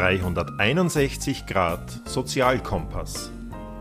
[0.00, 3.30] 361 Grad Sozialkompass,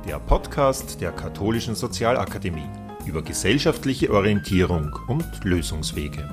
[0.06, 2.68] der Podcast der Katholischen Sozialakademie
[3.06, 6.30] über gesellschaftliche Orientierung und Lösungswege.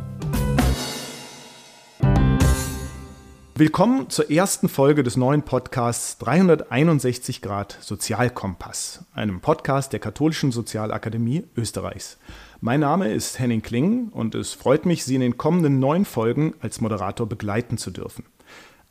[3.54, 11.44] Willkommen zur ersten Folge des neuen Podcasts 361 Grad Sozialkompass, einem Podcast der Katholischen Sozialakademie
[11.57, 12.19] Österreichs.
[12.61, 16.55] Mein Name ist Henning Kling und es freut mich, Sie in den kommenden neun Folgen
[16.61, 18.25] als Moderator begleiten zu dürfen.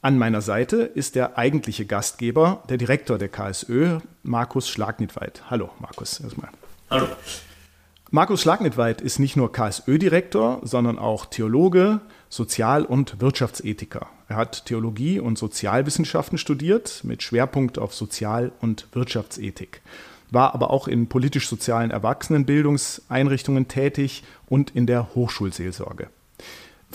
[0.06, 5.42] An meiner Seite ist der eigentliche Gastgeber, der Direktor der KSÖ, Markus Schlagnitweit.
[5.50, 6.52] Hallo, Markus, erstmal.
[6.92, 7.08] Hallo.
[8.12, 14.06] Markus Schlagnitweit ist nicht nur KSÖ-Direktor, sondern auch Theologe, Sozial- und Wirtschaftsethiker.
[14.28, 19.82] Er hat Theologie und Sozialwissenschaften studiert mit Schwerpunkt auf Sozial- und Wirtschaftsethik,
[20.30, 26.10] war aber auch in politisch-sozialen Erwachsenenbildungseinrichtungen tätig und in der Hochschulseelsorge.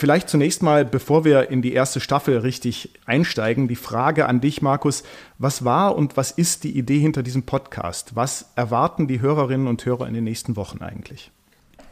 [0.00, 4.62] Vielleicht zunächst mal, bevor wir in die erste Staffel richtig einsteigen, die Frage an dich,
[4.62, 5.02] Markus.
[5.36, 8.16] Was war und was ist die Idee hinter diesem Podcast?
[8.16, 11.30] Was erwarten die Hörerinnen und Hörer in den nächsten Wochen eigentlich?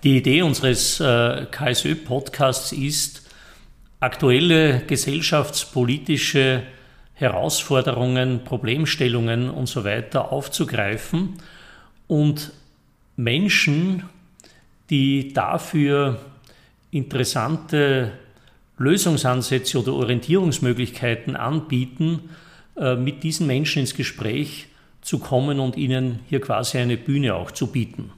[0.05, 3.29] Die Idee unseres äh, KSÖ-Podcasts ist,
[4.01, 6.63] aktuelle gesellschaftspolitische
[7.13, 11.35] Herausforderungen, Problemstellungen und so weiter aufzugreifen
[12.07, 12.53] und
[13.17, 14.05] Menschen,
[14.89, 16.19] die dafür
[16.91, 18.13] interessante
[18.79, 22.31] Lösungsansätze oder Orientierungsmöglichkeiten anbieten,
[22.77, 24.67] äh, mit diesen Menschen ins Gespräch
[25.03, 28.13] zu kommen und ihnen hier quasi eine Bühne auch zu bieten.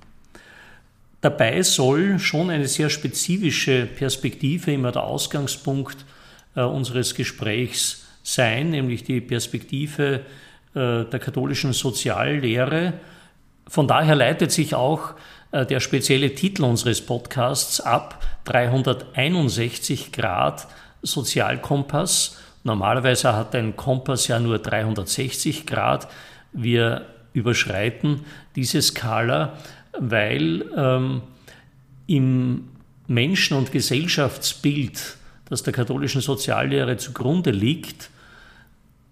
[1.21, 6.05] Dabei soll schon eine sehr spezifische Perspektive immer der Ausgangspunkt
[6.55, 10.21] äh, unseres Gesprächs sein, nämlich die Perspektive
[10.75, 12.95] äh, der katholischen Soziallehre.
[13.67, 15.15] Von daher leitet sich auch
[15.53, 20.67] der spezielle Titel unseres Podcasts ab, 361 Grad
[21.03, 22.39] Sozialkompass.
[22.63, 26.09] Normalerweise hat ein Kompass ja nur 360 Grad.
[26.53, 28.25] Wir überschreiten
[28.55, 29.57] diese Skala
[29.99, 31.23] weil ähm,
[32.07, 32.69] im
[33.07, 35.17] Menschen- und Gesellschaftsbild,
[35.49, 38.11] das der katholischen Soziallehre zugrunde liegt,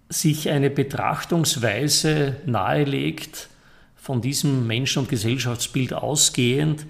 [0.09, 3.49] sich eine Betrachtungsweise nahelegt,
[3.99, 6.87] von diesem Menschen- und Gesellschaftsbild ausgehend,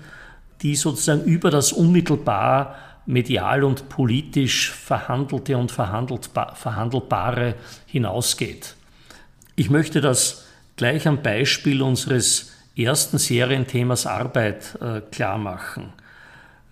[0.62, 2.76] die sozusagen über das unmittelbar
[3.06, 7.54] medial und politisch Verhandelte und Verhandelbare
[7.86, 8.76] hinausgeht.
[9.56, 10.46] Ich möchte das
[10.76, 15.92] gleich am Beispiel unseres ersten Serienthemas Arbeit äh, klar machen.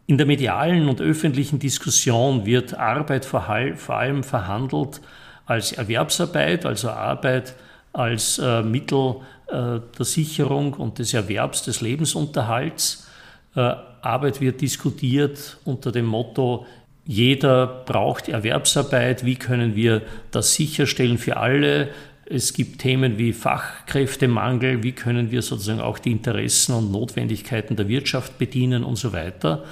[0.07, 5.01] In der medialen und öffentlichen Diskussion wird Arbeit vor, allem verhandelt
[5.47, 7.55] als Erwerbsarbeit, also Arbeit
[7.93, 9.17] als äh, Mittel
[9.51, 13.07] der Sicherung und des Erwerbs des Lebensunterhalts.
[13.55, 16.67] Äh, Arbeit wird diskutiert unter dem Motto,
[17.09, 20.03] jeder braucht Erwerbsarbeit, wie können wir
[20.33, 21.91] das sicherstellen für alle,
[22.29, 27.87] es gibt Themen wie Fachkräftemangel, wie können wir sozusagen auch die Interessen und Notwendigkeiten der
[27.87, 29.65] Wirtschaft bedienen und so weiter.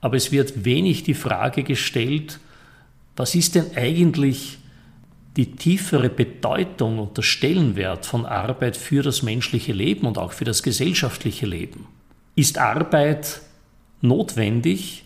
[0.00, 2.40] Aber es wird wenig die Frage gestellt,
[3.14, 4.58] was ist denn eigentlich
[5.36, 10.44] die tiefere Bedeutung und der Stellenwert von Arbeit für das menschliche Leben und auch für
[10.44, 11.86] das gesellschaftliche Leben?
[12.36, 13.40] Ist Arbeit
[14.00, 15.04] notwendig,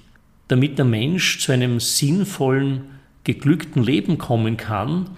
[0.48, 2.82] damit der Mensch zu einem sinnvollen,
[3.24, 5.10] geglückten Leben kommen kann?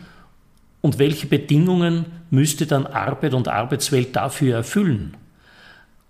[0.80, 5.16] Und welche Bedingungen müsste dann Arbeit und Arbeitswelt dafür erfüllen?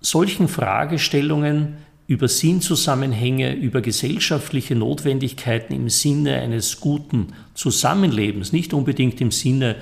[0.01, 9.31] Solchen Fragestellungen über Sinnzusammenhänge, über gesellschaftliche Notwendigkeiten im Sinne eines guten Zusammenlebens, nicht unbedingt im
[9.31, 9.77] Sinne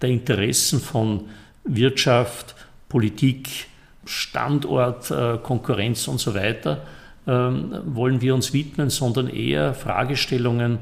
[0.00, 1.24] der Interessen von
[1.64, 2.54] Wirtschaft,
[2.88, 3.66] Politik,
[4.06, 6.86] Standort, äh, Konkurrenz und so weiter,
[7.26, 10.78] ähm, wollen wir uns widmen, sondern eher Fragestellungen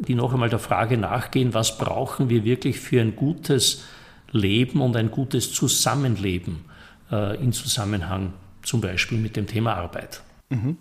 [0.00, 3.84] die noch einmal der Frage nachgehen, was brauchen wir wirklich für ein gutes
[4.32, 6.64] Leben und ein gutes Zusammenleben
[7.12, 8.32] äh, in Zusammenhang
[8.62, 10.22] zum Beispiel mit dem Thema Arbeit.
[10.50, 10.76] Mhm.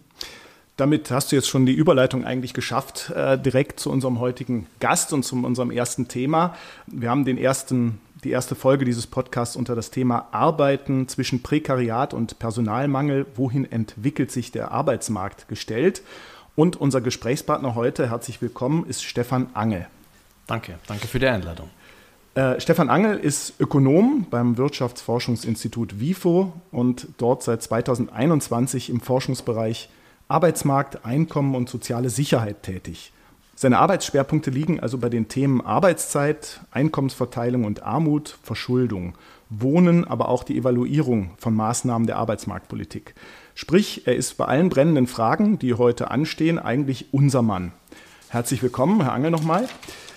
[0.80, 5.12] Damit hast du jetzt schon die Überleitung eigentlich geschafft, äh, direkt zu unserem heutigen Gast
[5.12, 6.56] und zu unserem ersten Thema.
[6.88, 12.14] Wir haben den ersten, die erste Folge dieses Podcasts unter das Thema Arbeiten zwischen Prekariat
[12.14, 13.26] und Personalmangel.
[13.36, 16.02] Wohin entwickelt sich der Arbeitsmarkt gestellt?
[16.56, 19.86] Und unser Gesprächspartner heute, herzlich willkommen, ist Stefan Angel.
[20.48, 21.70] Danke, danke für die Einladung.
[22.40, 29.90] Äh, Stefan Angel ist Ökonom beim Wirtschaftsforschungsinstitut WIFO und dort seit 2021 im Forschungsbereich
[30.30, 33.12] Arbeitsmarkt, Einkommen und soziale Sicherheit tätig.
[33.56, 39.18] Seine Arbeitsschwerpunkte liegen also bei den Themen Arbeitszeit, Einkommensverteilung und Armut, Verschuldung,
[39.50, 43.16] Wohnen, aber auch die Evaluierung von Maßnahmen der Arbeitsmarktpolitik.
[43.54, 47.74] Sprich, er ist bei allen brennenden Fragen, die heute anstehen, eigentlich unser Mann.
[48.30, 49.68] Herzlich willkommen, Herr Angel, nochmal.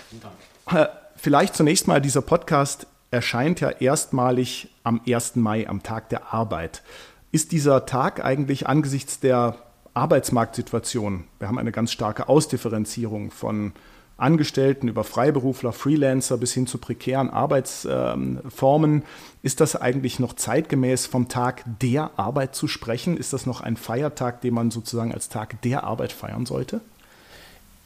[0.08, 1.01] Vielen Dank.
[1.22, 5.36] Vielleicht zunächst mal, dieser Podcast erscheint ja erstmalig am 1.
[5.36, 6.82] Mai, am Tag der Arbeit.
[7.30, 9.54] Ist dieser Tag eigentlich angesichts der
[9.94, 13.70] Arbeitsmarktsituation, wir haben eine ganz starke Ausdifferenzierung von
[14.16, 19.04] Angestellten über Freiberufler, Freelancer bis hin zu prekären Arbeitsformen,
[19.44, 23.16] ist das eigentlich noch zeitgemäß vom Tag der Arbeit zu sprechen?
[23.16, 26.80] Ist das noch ein Feiertag, den man sozusagen als Tag der Arbeit feiern sollte?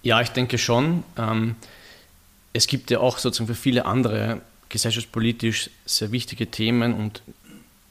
[0.01, 1.03] Ja, ich denke schon.
[1.19, 1.57] Ähm,
[2.57, 7.23] es gibt ja auch sozusagen für viele andere gesellschaftspolitisch sehr wichtige Themen und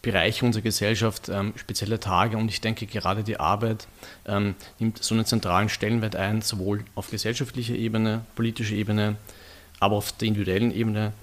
[0.01, 3.87] Bereiche unserer Gesellschaft ähm, spezielle Tage und ich denke gerade die Arbeit
[4.27, 9.15] ähm, nimmt so einen zentralen Stellenwert ein, sowohl auf gesellschaftlicher Ebene, politischer Ebene,
[9.79, 11.13] aber auf der individuellen Ebene,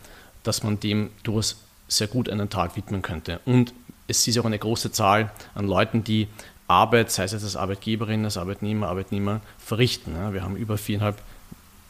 [0.43, 3.41] dass man dem durchaus sehr gut einen Tag widmen könnte.
[3.44, 3.73] Und
[4.09, 6.27] es ist auch eine große Zahl an Leuten, die
[6.67, 10.15] Arbeit, sei es als Arbeitgeberin, als Arbeitnehmer, Arbeitnehmer, verrichten.
[10.33, 11.23] Wir haben über viereinhalb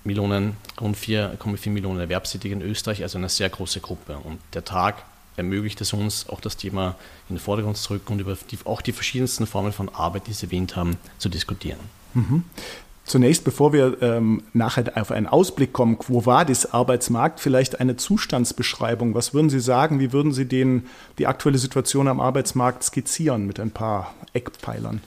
[0.04, 4.18] Millionen, rund 4,4 Millionen Erwerbstätige in Österreich, also eine sehr große Gruppe.
[4.24, 5.04] Und der Tag
[5.36, 6.96] ermöglicht es uns, auch das Thema
[7.28, 10.32] in den Vordergrund zu rücken und über die, auch die verschiedensten Formen von Arbeit, die
[10.32, 11.80] Sie erwähnt haben, zu diskutieren.
[12.14, 12.44] Mhm.
[13.04, 17.96] Zunächst, bevor wir ähm, nachher auf einen Ausblick kommen, wo war das Arbeitsmarkt, vielleicht eine
[17.96, 19.14] Zustandsbeschreibung.
[19.14, 20.86] Was würden Sie sagen, wie würden Sie den,
[21.18, 25.00] die aktuelle Situation am Arbeitsmarkt skizzieren mit ein paar Eckpfeilern?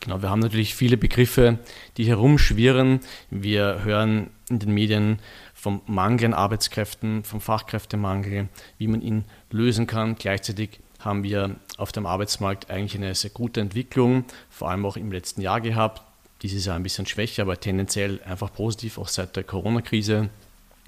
[0.00, 1.58] Genau, wir haben natürlich viele Begriffe,
[1.96, 3.00] die herumschwirren.
[3.30, 5.18] Wir hören in den Medien
[5.54, 8.48] vom Mangel an Arbeitskräften, vom Fachkräftemangel,
[8.78, 10.14] wie man ihn lösen kann.
[10.14, 15.12] Gleichzeitig haben wir auf dem Arbeitsmarkt eigentlich eine sehr gute Entwicklung, vor allem auch im
[15.12, 16.02] letzten Jahr gehabt.
[16.42, 20.28] Dieses Jahr ein bisschen schwächer, aber tendenziell einfach positiv, auch seit der Corona-Krise.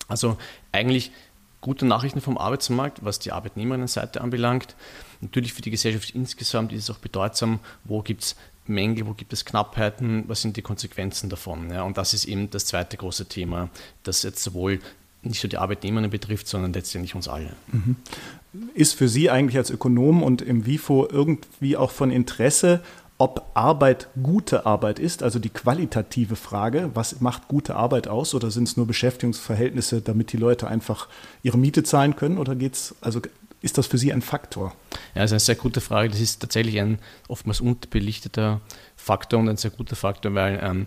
[0.06, 0.36] Also
[0.70, 1.10] eigentlich
[1.60, 4.74] gute Nachrichten vom Arbeitsmarkt, was die Arbeitnehmerinnenseite anbelangt.
[5.20, 8.36] Natürlich für die Gesellschaft insgesamt ist es auch bedeutsam, wo gibt es
[8.70, 11.70] Mängel, wo gibt es Knappheiten, was sind die Konsequenzen davon.
[11.70, 11.82] Ja?
[11.82, 13.68] Und das ist eben das zweite große Thema,
[14.02, 14.80] das jetzt sowohl
[15.22, 17.52] nicht nur die Arbeitnehmer betrifft, sondern letztendlich uns alle.
[17.72, 17.96] Mhm.
[18.74, 22.80] Ist für Sie eigentlich als Ökonom und im WIFO irgendwie auch von Interesse,
[23.20, 28.50] ob Arbeit gute Arbeit ist, also die qualitative Frage, was macht gute Arbeit aus oder
[28.50, 31.06] sind es nur Beschäftigungsverhältnisse, damit die Leute einfach
[31.42, 33.20] ihre Miete zahlen können oder geht's, also
[33.62, 34.74] ist das für Sie ein Faktor?
[35.14, 36.08] Ja, das ist eine sehr gute Frage.
[36.08, 36.98] Das ist tatsächlich ein
[37.28, 38.60] oftmals unterbelichteter
[38.96, 40.86] Faktor und ein sehr guter Faktor, weil ähm,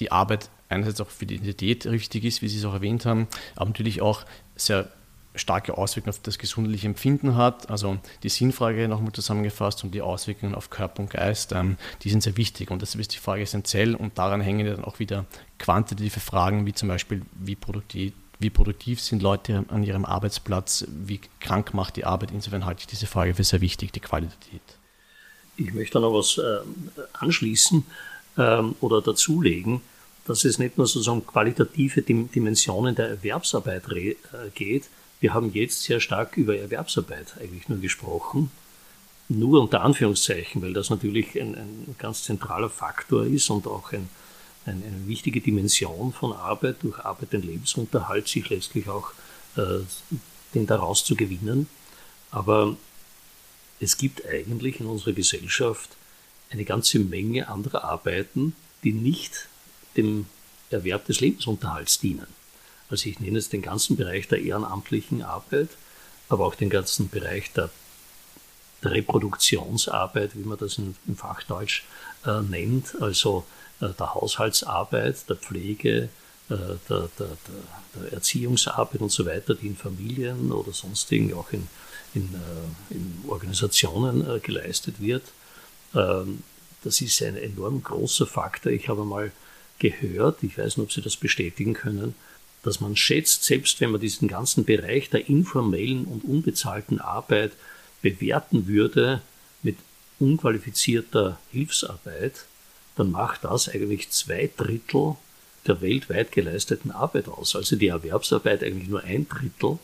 [0.00, 3.28] die Arbeit einerseits auch für die Identität richtig ist, wie Sie es auch erwähnt haben,
[3.54, 4.24] aber natürlich auch
[4.56, 4.88] sehr
[5.36, 7.68] starke Auswirkungen auf das gesundheitliche Empfinden hat.
[7.70, 12.22] Also die Sinnfrage nochmal zusammengefasst und die Auswirkungen auf Körper und Geist, ähm, die sind
[12.22, 15.24] sehr wichtig und deshalb ist die Frage essentiell und daran hängen dann auch wieder
[15.58, 21.20] quantitative Fragen, wie zum Beispiel, wie produktiv, wie produktiv sind Leute an ihrem Arbeitsplatz, wie
[21.40, 22.30] krank macht die Arbeit.
[22.32, 24.62] Insofern halte ich diese Frage für sehr wichtig, die Qualität.
[25.56, 26.58] Ich möchte noch was äh,
[27.12, 27.84] anschließen
[28.38, 29.82] ähm, oder dazulegen,
[30.26, 34.16] dass es nicht nur sozusagen qualitative Dimensionen der Erwerbsarbeit äh,
[34.54, 34.84] geht.
[35.20, 38.50] Wir haben jetzt sehr stark über Erwerbsarbeit eigentlich nur gesprochen.
[39.28, 44.10] Nur unter Anführungszeichen, weil das natürlich ein, ein ganz zentraler Faktor ist und auch ein,
[44.66, 49.12] eine, eine wichtige Dimension von Arbeit, durch Arbeit den Lebensunterhalt sich letztlich auch
[49.56, 49.80] äh,
[50.54, 51.68] den daraus zu gewinnen.
[52.30, 52.76] Aber
[53.80, 55.90] es gibt eigentlich in unserer Gesellschaft
[56.50, 59.48] eine ganze Menge anderer Arbeiten, die nicht
[59.96, 60.26] dem
[60.70, 62.26] Erwerb des Lebensunterhalts dienen.
[62.88, 65.70] Also ich nenne jetzt den ganzen Bereich der ehrenamtlichen Arbeit,
[66.28, 67.70] aber auch den ganzen Bereich der,
[68.82, 71.82] der Reproduktionsarbeit, wie man das in, im Fachdeutsch
[72.26, 73.44] äh, nennt, also
[73.80, 76.08] äh, der Haushaltsarbeit, der Pflege,
[76.50, 76.56] äh,
[76.88, 77.36] der, der,
[77.98, 81.68] der, Erziehungsarbeit und so weiter, die in Familien oder sonstigen auch in,
[82.14, 85.22] in, äh, in Organisationen geleistet wird.
[85.94, 86.42] Ähm,
[86.82, 88.72] das ist ein enorm großer Faktor.
[88.72, 89.32] Ich habe mal
[89.78, 92.14] gehört, ich weiß nicht, ob Sie das bestätigen können,
[92.62, 97.52] dass man schätzt, selbst wenn man diesen ganzen Bereich der informellen und unbezahlten Arbeit
[98.02, 99.22] bewerten würde
[100.24, 102.46] unqualifizierter Hilfsarbeit,
[102.96, 105.16] dann macht das eigentlich zwei Drittel
[105.66, 107.56] der weltweit geleisteten Arbeit aus.
[107.56, 109.78] Also die Erwerbsarbeit eigentlich nur ein Drittel.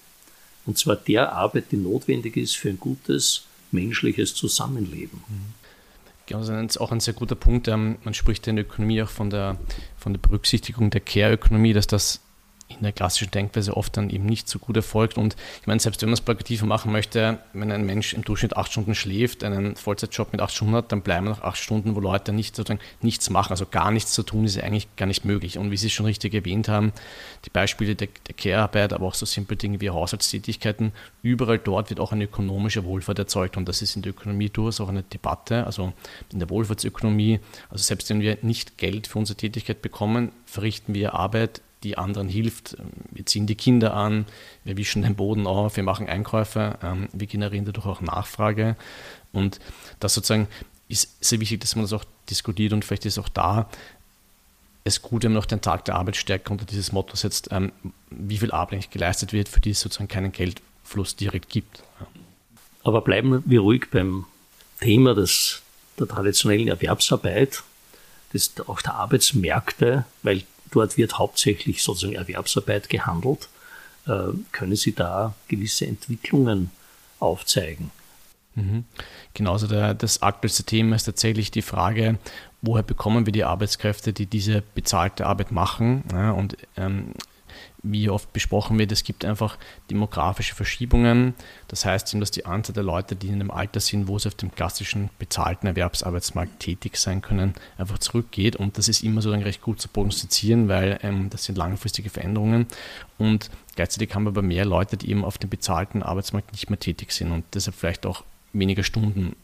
[0.67, 5.23] Und zwar der Arbeit, die notwendig ist für ein gutes menschliches Zusammenleben.
[6.27, 7.67] Genau, das ist auch ein sehr guter Punkt.
[7.69, 9.59] Ähm, man spricht in der Ökonomie auch von der,
[9.97, 12.21] von der Berücksichtigung der Care-Ökonomie, dass das
[12.77, 15.19] in der klassischen Denkweise oft dann eben nicht so gut erfolgt.
[15.19, 18.57] Und ich meine, selbst wenn man es plakativer machen möchte, wenn ein Mensch im Durchschnitt
[18.57, 22.01] acht Stunden schläft, einen Vollzeitjob mit acht Stunden hat, dann bleiben noch acht Stunden, wo
[22.01, 23.51] Leute nicht sozusagen nichts machen.
[23.51, 25.59] Also gar nichts zu tun, ist eigentlich gar nicht möglich.
[25.59, 26.93] Und wie Sie schon richtig erwähnt haben,
[27.45, 32.01] die Beispiele der, der Care-Arbeit, aber auch so simple Dinge wie Haushaltstätigkeiten, überall dort wird
[32.01, 33.57] auch eine ökonomische Wohlfahrt erzeugt.
[33.57, 35.67] Und das ist in der Ökonomie durchaus auch eine Debatte.
[35.67, 35.93] Also
[36.33, 41.15] in der Wohlfahrtsökonomie, also selbst wenn wir nicht Geld für unsere Tätigkeit bekommen, verrichten wir
[41.15, 42.77] Arbeit die anderen hilft.
[43.11, 44.27] Wir ziehen die Kinder an,
[44.65, 48.77] wir wischen den Boden auf, wir machen Einkäufe, ähm, wir generieren dadurch auch Nachfrage.
[49.33, 49.61] Und
[49.99, 50.49] das sozusagen
[50.89, 53.69] ist sehr wichtig, dass man das auch diskutiert und vielleicht ist auch da
[54.85, 57.73] es gut, wenn man auch den Tag der Arbeit stärker unter dieses Motto setzt, ähm,
[58.11, 61.83] wie viel Arbeit eigentlich geleistet wird, für die es sozusagen keinen Geldfluss direkt gibt.
[62.83, 64.25] Aber bleiben wir ruhig beim
[64.81, 65.63] Thema des,
[65.99, 67.63] der traditionellen Erwerbsarbeit,
[68.33, 73.49] des, auch der Arbeitsmärkte, weil dort wird hauptsächlich sozusagen Erwerbsarbeit gehandelt.
[74.07, 76.71] Äh, können Sie da gewisse Entwicklungen
[77.19, 77.91] aufzeigen?
[78.55, 78.85] Mhm.
[79.35, 82.19] Genauso der, das aktuellste Thema ist tatsächlich die Frage,
[82.63, 86.05] woher bekommen wir die Arbeitskräfte, die diese bezahlte Arbeit machen.
[86.13, 87.15] Ja, und ähm,
[87.83, 89.57] wie oft besprochen wird, es gibt einfach
[89.91, 91.35] demografische Verschiebungen.
[91.69, 94.35] Das heißt, dass die Anzahl der Leute, die in einem Alter sind, wo sie auf
[94.35, 98.57] dem klassischen bezahlten Erwerbsarbeitsmarkt tätig sein können, einfach zurückgeht.
[98.57, 102.67] Und das ist immer so recht gut zu prognostizieren, weil ähm, das sind langfristige Veränderungen.
[103.19, 106.79] Und gleichzeitig haben wir aber mehr Leute, die eben auf dem bezahlten Arbeitsmarkt nicht mehr
[106.79, 109.37] tätig sind und deshalb vielleicht auch weniger Stunden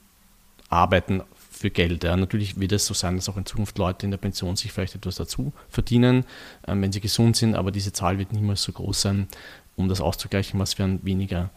[0.68, 1.22] arbeiten
[1.56, 2.04] für Geld.
[2.04, 2.16] Ja.
[2.16, 4.94] Natürlich wird es so sein, dass auch in Zukunft Leute in der Pension sich vielleicht
[4.94, 6.24] etwas dazu verdienen,
[6.66, 9.28] ähm, wenn sie gesund sind, aber diese Zahl wird niemals so groß sein,
[9.74, 11.50] um das auszugleichen, was wir an weniger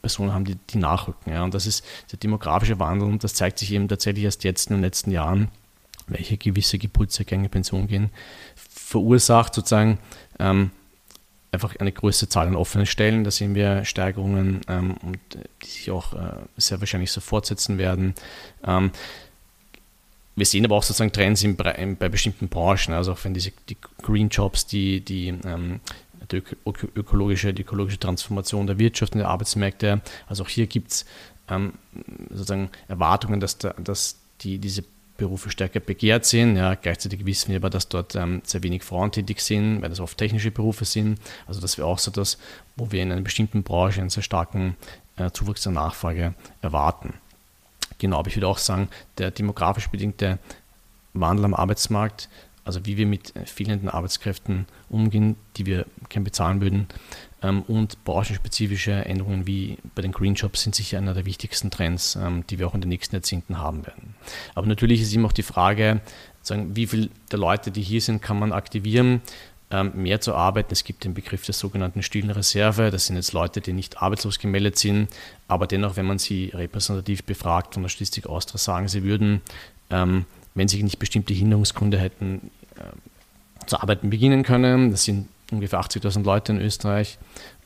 [0.00, 1.32] Personen haben, die, die nachrücken.
[1.32, 1.44] Ja.
[1.44, 4.76] Und das ist der demografische Wandel und das zeigt sich eben tatsächlich erst jetzt in
[4.76, 5.48] den letzten Jahren,
[6.06, 8.10] welche gewisse Geburtsjahrgänge Pension gehen,
[8.56, 9.98] verursacht sozusagen
[10.38, 10.70] ähm,
[11.52, 13.24] einfach eine größere Zahl an offenen Stellen.
[13.24, 15.18] Da sehen wir Steigerungen, ähm, und,
[15.62, 18.14] die sich auch äh, sehr wahrscheinlich so fortsetzen werden.
[18.64, 18.90] Ähm,
[20.36, 23.52] wir sehen aber auch sozusagen Trends in, in, bei bestimmten Branchen, also auch wenn diese
[23.68, 25.80] die Green Jobs, die, die, ähm,
[26.30, 26.42] die
[26.94, 31.06] ökologische, die ökologische Transformation der Wirtschaft und der Arbeitsmärkte, also auch hier gibt es
[31.48, 31.74] ähm,
[32.30, 34.84] sozusagen Erwartungen, dass, da, dass die, diese
[35.20, 36.56] Berufe stärker begehrt sind.
[36.56, 40.00] Ja, gleichzeitig wissen wir aber, dass dort ähm, sehr wenig Frauen tätig sind, weil das
[40.00, 41.20] oft technische Berufe sind.
[41.46, 42.38] Also das wäre auch so das,
[42.76, 44.76] wo wir in einer bestimmten Branche einen sehr starken
[45.16, 47.14] äh, Zuwachs der Nachfrage erwarten.
[47.98, 50.38] Genau, aber ich würde auch sagen, der demografisch bedingte
[51.12, 52.28] Wandel am Arbeitsmarkt,
[52.70, 56.86] also wie wir mit äh, fehlenden Arbeitskräften umgehen, die wir kein bezahlen würden,
[57.42, 62.16] ähm, und branchenspezifische Änderungen wie bei den Green Jobs sind sicher einer der wichtigsten Trends,
[62.16, 64.14] ähm, die wir auch in den nächsten Jahrzehnten haben werden.
[64.54, 66.00] Aber natürlich ist immer auch die Frage,
[66.48, 69.20] wie viele der Leute, die hier sind, kann man aktivieren,
[69.72, 70.72] ähm, mehr zu arbeiten.
[70.72, 72.90] Es gibt den Begriff der sogenannten stillen Reserve.
[72.92, 75.08] Das sind jetzt Leute, die nicht arbeitslos gemeldet sind,
[75.48, 79.42] aber dennoch, wenn man sie repräsentativ befragt von der Statistik Austria, sagen sie würden,
[79.88, 82.50] wenn sie nicht bestimmte Hinderungsgründe hätten,
[83.66, 84.90] zu arbeiten beginnen können.
[84.90, 87.18] Das sind ungefähr 80.000 Leute in Österreich.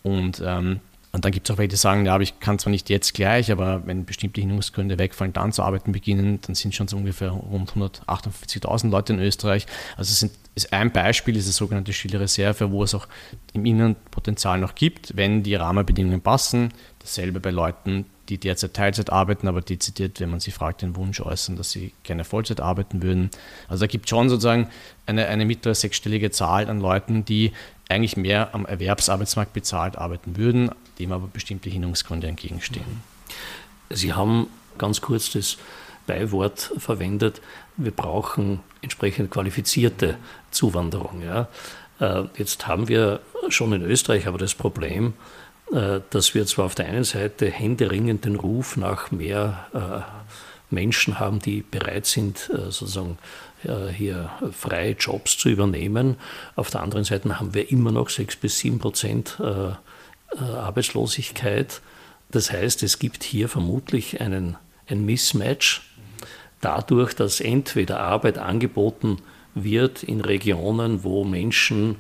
[0.03, 0.81] Und, ähm,
[1.13, 3.15] und dann gibt es auch welche, die sagen, ja, aber ich kann zwar nicht jetzt
[3.15, 7.31] gleich, aber wenn bestimmte Hinderungsgründe wegfallen, dann zu arbeiten beginnen, dann sind schon so ungefähr
[7.31, 9.67] rund 148.000 Leute in Österreich.
[9.97, 13.07] Also es sind, ist ein Beispiel, diese sogenannte stille wo es auch
[13.53, 16.73] im Inneren Potenzial noch gibt, wenn die Rahmenbedingungen passen.
[16.99, 21.21] Dasselbe bei Leuten, die derzeit Teilzeit arbeiten, aber dezidiert, wenn man sie fragt, den Wunsch
[21.21, 23.31] äußern, dass sie gerne Vollzeit arbeiten würden.
[23.69, 24.69] Also da gibt es schon sozusagen
[25.07, 27.53] eine, eine mittlere sechsstellige Zahl an Leuten, die
[27.89, 33.03] eigentlich mehr am Erwerbsarbeitsmarkt bezahlt arbeiten würden, dem aber bestimmte Hinderungsgründe entgegenstehen.
[33.91, 35.59] Sie haben ganz kurz das
[36.07, 37.41] Beiwort verwendet,
[37.77, 40.17] wir brauchen entsprechend qualifizierte
[40.51, 41.23] Zuwanderung.
[41.23, 41.49] Ja.
[42.01, 45.15] Äh, jetzt haben wir schon in Österreich aber das Problem,
[45.71, 51.41] dass wir zwar auf der einen Seite händeringend den Ruf nach mehr äh, Menschen haben,
[51.41, 53.19] die bereit sind, sozusagen
[53.97, 56.17] hier freie Jobs zu übernehmen.
[56.55, 59.71] Auf der anderen Seite haben wir immer noch sechs bis sieben Prozent äh,
[60.35, 61.81] äh, Arbeitslosigkeit.
[62.31, 64.57] Das heißt, es gibt hier vermutlich einen,
[64.89, 65.83] ein Mismatch
[66.61, 69.19] dadurch, dass entweder Arbeit angeboten
[69.55, 71.97] wird in Regionen, wo Menschen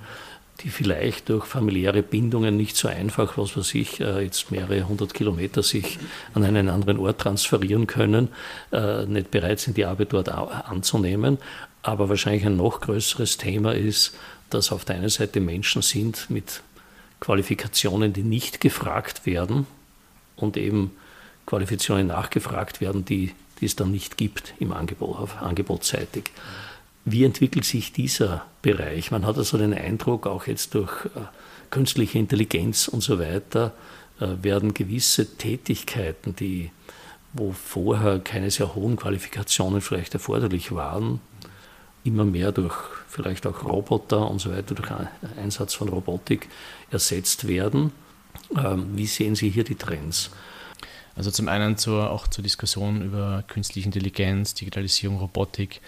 [0.61, 5.12] die vielleicht durch familiäre Bindungen nicht so einfach, was weiß ich, äh, jetzt mehrere hundert
[5.12, 5.99] Kilometer sich
[6.32, 8.28] an einen anderen Ort transferieren können,
[8.73, 11.38] äh, nicht bereit sind, die Arbeit dort anzunehmen.
[11.82, 14.16] Aber wahrscheinlich ein noch größeres Thema ist,
[14.50, 16.62] dass auf der einen Seite Menschen sind mit
[17.20, 19.66] Qualifikationen, die nicht gefragt werden
[20.37, 20.92] und eben
[21.46, 26.30] Qualifikationen nachgefragt werden, die, die es dann nicht gibt im Angebot, angebotsseitig.
[27.04, 29.11] Wie entwickelt sich dieser Bereich?
[29.11, 31.20] Man hat also den Eindruck, auch jetzt durch äh,
[31.70, 33.73] künstliche Intelligenz und so weiter,
[34.20, 36.70] äh, werden gewisse Tätigkeiten, die,
[37.34, 41.20] wo vorher keine sehr hohen Qualifikationen vielleicht erforderlich waren,
[42.04, 42.75] immer mehr durch
[43.08, 44.90] vielleicht auch Roboter und so weiter, durch
[45.37, 46.49] Einsatz von Robotik
[46.90, 47.92] ersetzt werden.
[48.56, 50.30] Ähm, wie sehen Sie hier die Trends?
[51.16, 55.80] Also zum einen zur, auch zur Diskussion über künstliche Intelligenz, Digitalisierung, Robotik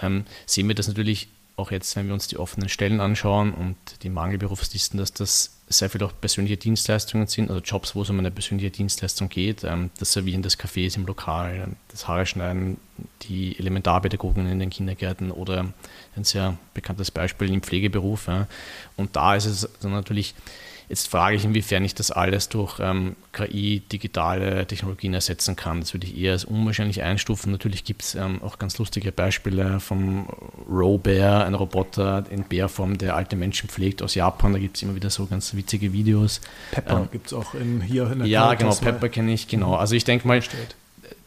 [0.00, 3.76] ähm, sehen wir, dass natürlich auch jetzt, wenn wir uns die offenen Stellen anschauen und
[4.02, 8.18] die Mangelberufslisten, dass das sehr viel auch persönliche Dienstleistungen sind, also Jobs, wo es um
[8.18, 12.78] eine persönliche Dienstleistung geht, ähm, das Servieren des Cafés im Lokal, das Haare schneiden,
[13.22, 15.72] die Elementarpädagogen in den Kindergärten oder
[16.16, 18.28] ein sehr bekanntes Beispiel im Pflegeberuf.
[18.96, 20.34] Und da ist es natürlich
[20.88, 25.80] Jetzt frage ich, inwiefern ich das alles durch ähm, KI, digitale Technologien ersetzen kann.
[25.80, 27.52] Das würde ich eher als unwahrscheinlich einstufen.
[27.52, 30.28] Natürlich gibt es ähm, auch ganz lustige Beispiele vom
[30.68, 34.54] Robear, ein Roboter in Bärform, der alte Menschen pflegt aus Japan.
[34.54, 36.40] Da gibt es immer wieder so ganz witzige Videos.
[36.70, 39.74] Pepper ähm, gibt es auch in, hier in der Ja, genau, Pepper kenne ich, genau.
[39.74, 40.40] Also ich denke mal,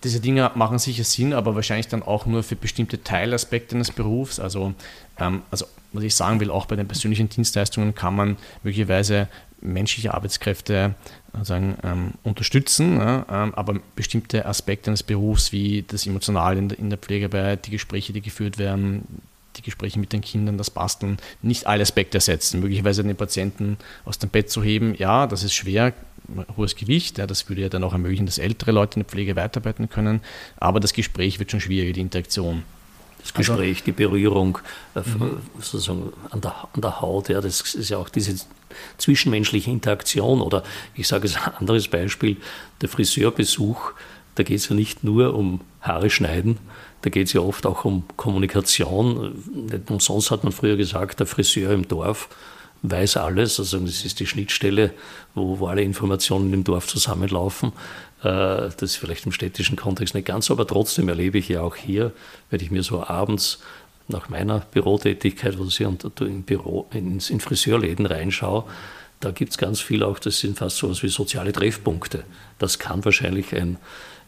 [0.03, 4.39] diese Dinge machen sicher Sinn, aber wahrscheinlich dann auch nur für bestimmte Teilaspekte eines Berufs.
[4.39, 4.73] Also,
[5.19, 9.27] ähm, also was ich sagen will, auch bei den persönlichen Dienstleistungen kann man möglicherweise
[9.61, 10.95] menschliche Arbeitskräfte
[11.43, 16.79] sagen, ähm, unterstützen, ja, ähm, aber bestimmte Aspekte eines Berufs wie das Emotionale in der,
[16.79, 19.21] in der Pflegearbeit, die Gespräche, die geführt werden,
[19.57, 22.59] die Gespräche mit den Kindern, das Basteln, nicht alle Aspekte ersetzen.
[22.59, 25.93] Möglicherweise den Patienten aus dem Bett zu heben, ja, das ist schwer,
[26.55, 29.35] hohes Gewicht, ja, das würde ja dann auch ermöglichen, dass ältere Leute in der Pflege
[29.35, 30.21] weiterarbeiten können,
[30.57, 32.63] aber das Gespräch wird schon schwieriger, die Interaktion.
[33.21, 34.57] Das Gespräch, also, die Berührung
[34.95, 35.37] äh, mhm.
[35.59, 38.35] sozusagen an der, an der Haut, ja, das ist ja auch diese
[38.97, 40.63] zwischenmenschliche Interaktion oder
[40.95, 42.37] ich sage es ein anderes Beispiel,
[42.81, 43.91] der Friseurbesuch,
[44.35, 46.57] da geht es ja nicht nur um Haare schneiden,
[47.01, 49.43] da geht es ja oft auch um Kommunikation.
[49.69, 52.29] Nicht umsonst hat man früher gesagt, der Friseur im Dorf
[52.83, 54.91] weiß alles, also das ist die Schnittstelle,
[55.35, 57.73] wo, wo alle Informationen im Dorf zusammenlaufen.
[58.23, 61.61] Äh, das ist vielleicht im städtischen Kontext nicht ganz so, aber trotzdem erlebe ich ja
[61.61, 62.11] auch hier,
[62.49, 63.59] wenn ich mir so abends
[64.07, 68.65] nach meiner Bürotätigkeit, wo ich in, Büro, in, in Friseurläden reinschaue,
[69.19, 72.23] da gibt es ganz viel auch, das sind fast so etwas wie soziale Treffpunkte.
[72.57, 73.77] Das kann wahrscheinlich ein,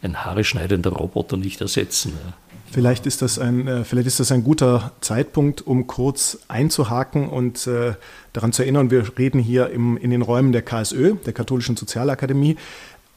[0.01, 2.13] ein haare schneidender Roboter nicht ersetzen.
[2.23, 2.33] Ja.
[2.71, 7.67] Vielleicht ist, das ein, äh, vielleicht ist das ein guter Zeitpunkt, um kurz einzuhaken und
[7.67, 7.93] äh,
[8.33, 12.57] daran zu erinnern, wir reden hier im, in den Räumen der KSÖ, der Katholischen Sozialakademie.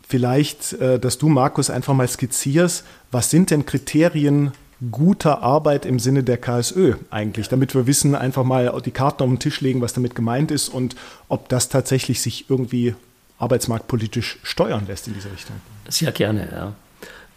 [0.08, 4.52] Vielleicht, äh, dass du, Markus, einfach mal skizzierst, was sind denn Kriterien
[4.90, 9.28] guter Arbeit im Sinne der KSÖ eigentlich, damit wir wissen, einfach mal die Karten auf
[9.30, 10.96] den Tisch legen, was damit gemeint ist und
[11.28, 12.94] ob das tatsächlich sich irgendwie
[13.38, 15.56] arbeitsmarktpolitisch steuern lässt in diese Richtung.
[15.88, 16.74] Sehr gerne, ja.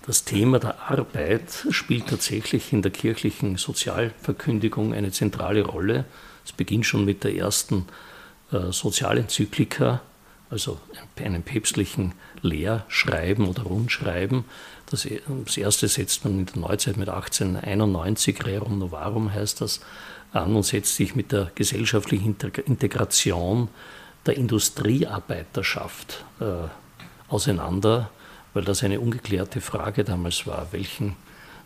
[0.05, 6.05] Das Thema der Arbeit spielt tatsächlich in der kirchlichen Sozialverkündigung eine zentrale Rolle.
[6.45, 7.85] Es beginnt schon mit der ersten
[8.51, 10.01] äh, Sozialenzyklika,
[10.49, 10.79] also
[11.17, 14.45] einem päpstlichen Lehrschreiben oder Rundschreiben,
[14.89, 15.07] das,
[15.45, 19.81] das erste setzt man in der Neuzeit mit 1891, Rerum Novarum heißt das,
[20.31, 22.35] an und setzt sich mit der gesellschaftlichen
[22.65, 23.69] Integration
[24.25, 26.67] der Industriearbeiterschaft äh,
[27.27, 28.09] auseinander,
[28.53, 31.15] weil das eine ungeklärte Frage damals war, welchen,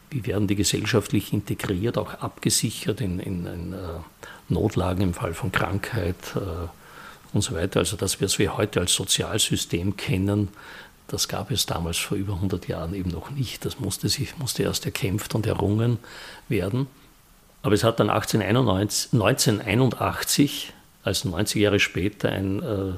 [0.10, 3.78] wie werden die gesellschaftlich integriert, auch abgesichert in, in, in äh,
[4.50, 6.68] Notlagen im Fall von Krankheit äh,
[7.34, 7.80] und so weiter.
[7.80, 10.50] Also das, was wir heute als Sozialsystem kennen,
[11.08, 13.66] das gab es damals vor über 100 Jahren eben noch nicht.
[13.66, 15.98] Das musste, sich, musste erst erkämpft und errungen
[16.48, 16.88] werden.
[17.62, 22.94] Aber es hat dann 1891, 1981, also 90 Jahre später, ein äh,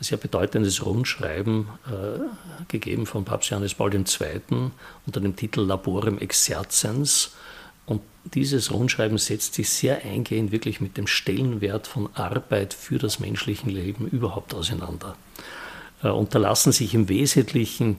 [0.00, 4.40] sehr bedeutendes Rundschreiben äh, gegeben von Papst Johannes Paul II.
[5.06, 7.32] unter dem Titel Laborem Exerzens.
[7.88, 8.02] Und
[8.34, 13.68] dieses Rundschreiben setzt sich sehr eingehend wirklich mit dem Stellenwert von Arbeit für das menschliche
[13.68, 15.16] Leben überhaupt auseinander.
[16.02, 17.96] Äh, unterlassen sich im Wesentlichen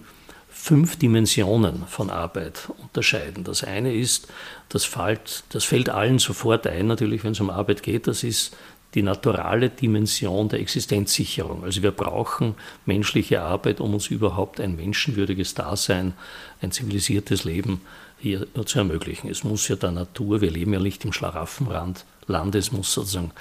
[0.48, 3.44] fünf Dimensionen von Arbeit unterscheiden.
[3.44, 4.28] Das eine ist,
[4.68, 8.56] das fällt, das fällt allen sofort ein, natürlich, wenn es um Arbeit geht, das ist
[8.96, 11.64] die naturale Dimension der Existenzsicherung.
[11.64, 16.14] Also wir brauchen menschliche Arbeit, um uns überhaupt ein menschenwürdiges Dasein,
[16.62, 17.82] ein zivilisiertes Leben
[18.20, 19.30] hier zu ermöglichen.
[19.30, 23.32] Es muss ja der Natur, wir leben ja nicht im Schlaraffenrand Landes, muss sozusagen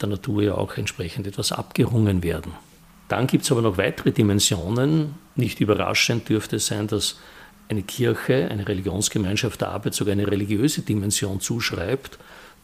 [0.00, 2.52] der Natur ja auch entsprechend etwas abgerungen werden.
[3.08, 5.14] Dann gibt es aber noch weitere Dimensionen.
[5.36, 7.18] Nicht überraschend dürfte es sein, dass
[7.68, 12.18] eine Kirche, eine Religionsgemeinschaft der Arbeit sogar eine religiöse Dimension zuschreibt.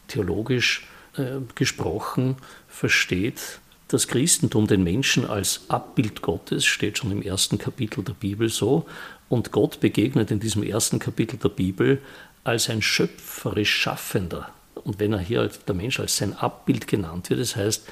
[0.07, 7.57] Theologisch äh, gesprochen versteht das Christentum den Menschen als Abbild Gottes, steht schon im ersten
[7.57, 8.85] Kapitel der Bibel so.
[9.29, 12.01] Und Gott begegnet in diesem ersten Kapitel der Bibel
[12.43, 14.49] als ein schöpferisch Schaffender.
[14.83, 17.87] Und wenn er hier der Mensch als sein Abbild genannt wird, das heißt,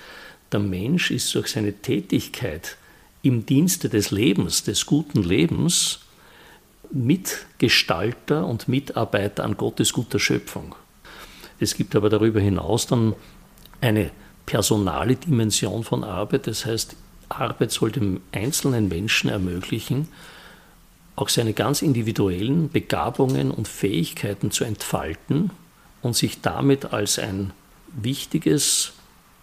[0.51, 2.77] der Mensch ist durch seine Tätigkeit
[3.21, 5.99] im Dienste des Lebens, des guten Lebens,
[6.91, 10.75] Mitgestalter und Mitarbeiter an Gottes guter Schöpfung.
[11.59, 13.13] Es gibt aber darüber hinaus dann
[13.81, 14.11] eine
[14.45, 16.95] personale Dimension von Arbeit, das heißt,
[17.29, 20.07] Arbeit soll dem einzelnen Menschen ermöglichen,
[21.17, 25.49] auch seine ganz individuellen Begabungen und Fähigkeiten zu entfalten
[26.03, 27.51] und sich damit als ein
[27.87, 28.93] wichtiges,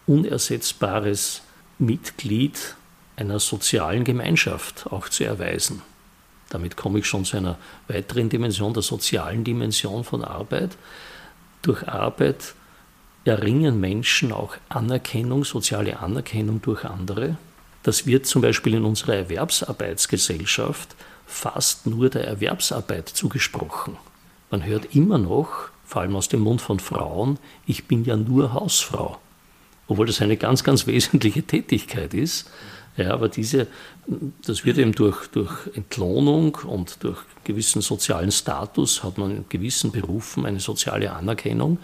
[0.06, 1.42] unersetzbares
[1.80, 2.76] Mitglied
[3.16, 5.82] einer sozialen Gemeinschaft auch zu erweisen.
[6.48, 7.58] Damit komme ich schon zu einer
[7.88, 10.76] weiteren Dimension, der sozialen Dimension von Arbeit.
[11.62, 12.54] Durch Arbeit
[13.24, 17.36] erringen Menschen auch Anerkennung, soziale Anerkennung durch andere.
[17.82, 20.94] Das wird zum Beispiel in unserer Erwerbsarbeitsgesellschaft
[21.26, 23.96] fast nur der Erwerbsarbeit zugesprochen.
[24.50, 28.52] Man hört immer noch, vor allem aus dem Mund von Frauen, ich bin ja nur
[28.52, 29.18] Hausfrau.
[29.86, 32.50] Obwohl das eine ganz, ganz wesentliche Tätigkeit ist.
[32.96, 33.66] Ja, aber diese,
[34.46, 39.90] das wird eben durch, durch Entlohnung und durch gewissen sozialen Status hat man in gewissen
[39.90, 41.78] Berufen eine soziale Anerkennung,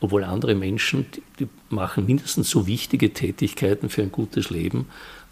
[0.00, 4.86] obwohl andere Menschen, die, die machen mindestens so wichtige Tätigkeiten für ein gutes Leben.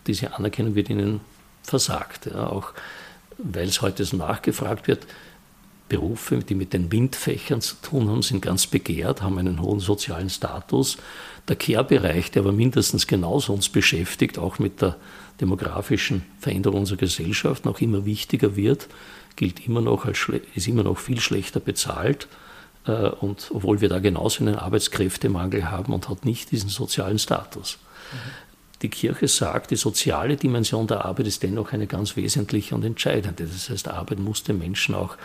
[0.06, 1.20] Diese Anerkennung wird ihnen
[1.62, 2.26] versagt.
[2.26, 2.72] Ja, auch
[3.38, 5.06] weil es heute so nachgefragt wird,
[5.88, 10.28] Berufe, die mit den Windfächern zu tun haben, sind ganz begehrt, haben einen hohen sozialen
[10.28, 10.98] Status.
[11.48, 14.96] Der Care-Bereich, der aber mindestens genauso uns beschäftigt, auch mit der
[15.40, 18.88] demografischen Veränderung unserer Gesellschaft, noch immer wichtiger wird,
[19.36, 22.28] gilt immer noch als ist immer noch viel schlechter bezahlt.
[22.86, 27.78] Äh, und obwohl wir da genauso einen Arbeitskräftemangel haben und hat nicht diesen sozialen Status.
[28.82, 33.44] Die Kirche sagt, die soziale Dimension der Arbeit ist dennoch eine ganz wesentliche und entscheidende.
[33.44, 35.16] Das heißt, Arbeit muss den Menschen auch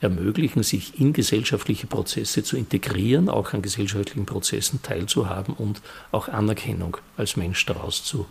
[0.00, 6.96] ermöglichen, sich in gesellschaftliche Prozesse zu integrieren, auch an gesellschaftlichen Prozessen teilzuhaben und auch Anerkennung
[7.16, 8.26] als Mensch daraus zu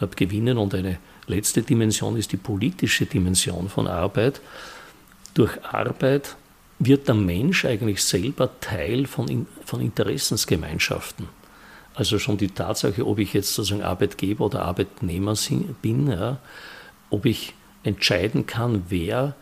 [0.00, 0.58] äh, gewinnen.
[0.58, 4.40] Und eine letzte Dimension ist die politische Dimension von Arbeit.
[5.34, 6.36] Durch Arbeit
[6.78, 11.28] wird der Mensch eigentlich selber Teil von, von Interessensgemeinschaften.
[11.94, 15.34] Also schon die Tatsache, ob ich jetzt sozusagen Arbeitgeber oder Arbeitnehmer
[15.80, 16.38] bin, ja,
[17.10, 17.54] ob ich
[17.84, 19.34] entscheiden kann, wer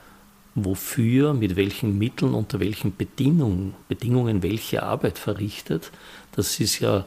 [0.54, 5.90] wofür, mit welchen Mitteln, unter welchen Bedingungen, Bedingungen welche Arbeit verrichtet.
[6.32, 7.06] Das ist ja,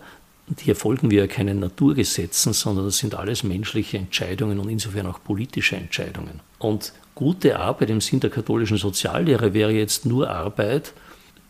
[0.60, 5.24] hier folgen wir ja keinen Naturgesetzen, sondern das sind alles menschliche Entscheidungen und insofern auch
[5.24, 6.40] politische Entscheidungen.
[6.58, 10.94] Und gute Arbeit im Sinn der katholischen Soziallehre wäre jetzt nur Arbeit,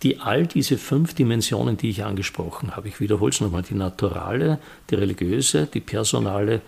[0.03, 4.59] die all diese fünf Dimensionen, die ich angesprochen habe, ich wiederhole es nochmal, die naturale,
[4.89, 6.61] die religiöse, die personale,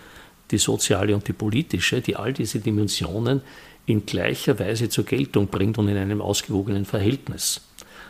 [0.51, 3.41] die soziale und die politische, die all diese Dimensionen
[3.85, 7.61] in gleicher Weise zur Geltung bringt und in einem ausgewogenen Verhältnis.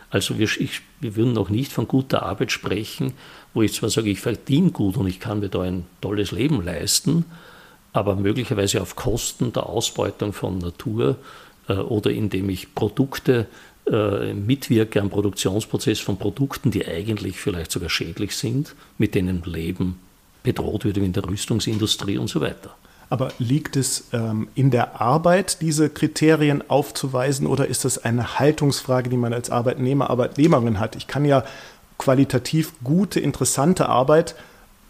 [0.10, 3.14] Also wir, ich, wir würden noch nicht von guter Arbeit sprechen,
[3.54, 6.64] wo ich zwar sage, ich verdiene gut und ich kann mir da ein tolles Leben
[6.64, 7.26] leisten,
[7.94, 11.18] aber möglicherweise auf Kosten der Ausbeutung von Natur
[11.68, 13.48] äh, oder indem ich Produkte
[13.92, 20.00] äh, mitwirke am Produktionsprozess von Produkten, die eigentlich vielleicht sogar schädlich sind, mit denen Leben
[20.44, 22.76] bedroht wird wie in der Rüstungsindustrie und so weiter.
[23.10, 29.10] Aber liegt es ähm, in der Arbeit, diese Kriterien aufzuweisen, oder ist das eine Haltungsfrage,
[29.10, 30.96] die man als Arbeitnehmer, Arbeitnehmerin hat?
[30.96, 31.46] Ich kann ja
[31.98, 34.36] qualitativ gute, interessante Arbeit